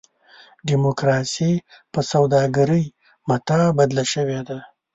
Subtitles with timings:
[0.67, 1.51] ډیموکراسي
[1.93, 2.85] په سوداګرۍ
[3.29, 4.57] متاع بدله شوې ده.